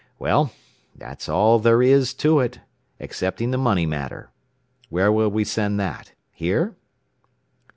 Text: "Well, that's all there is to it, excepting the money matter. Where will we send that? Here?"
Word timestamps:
"Well, 0.17 0.51
that's 0.95 1.29
all 1.29 1.59
there 1.59 1.83
is 1.83 2.15
to 2.15 2.39
it, 2.39 2.59
excepting 2.99 3.51
the 3.51 3.59
money 3.59 3.85
matter. 3.85 4.31
Where 4.89 5.11
will 5.11 5.29
we 5.29 5.43
send 5.43 5.79
that? 5.79 6.13
Here?" 6.31 6.75